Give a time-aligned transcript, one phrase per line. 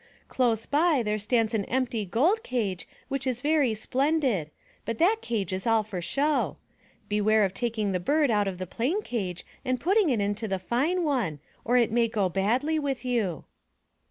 [0.29, 4.49] Close by, there stands an empty gold cage which is very splendid.
[4.83, 6.57] But that cage is all for show.
[7.07, 10.57] Beware of taking the bird out of the plain cage and putting it into the
[10.57, 13.43] fine one or it may go badly with you."